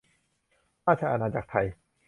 [0.85, 1.67] ราชอาณาจักรไทย